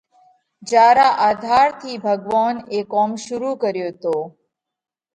[0.69, 4.15] جيا را آڌار ٿِي ڀڳوونَ اي ڪوم شرُوع ڪريو تو۔